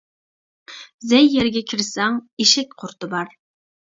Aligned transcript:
زەي 1.11 1.27
يەرگە 1.33 1.61
كىرسەڭ 1.71 2.17
ئېشەك 2.45 2.73
قۇرتى 2.85 3.11
بار. 3.13 3.31